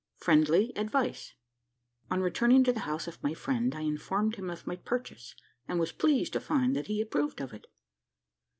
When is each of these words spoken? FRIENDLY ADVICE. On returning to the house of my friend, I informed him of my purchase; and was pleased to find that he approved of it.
FRIENDLY 0.17 0.73
ADVICE. 0.75 1.35
On 2.09 2.21
returning 2.21 2.63
to 2.63 2.73
the 2.73 2.79
house 2.89 3.07
of 3.07 3.21
my 3.21 3.35
friend, 3.35 3.75
I 3.75 3.81
informed 3.81 4.35
him 4.37 4.49
of 4.49 4.65
my 4.65 4.75
purchase; 4.75 5.35
and 5.67 5.79
was 5.79 5.91
pleased 5.91 6.33
to 6.33 6.39
find 6.39 6.75
that 6.75 6.87
he 6.87 7.01
approved 7.01 7.39
of 7.39 7.53
it. 7.53 7.67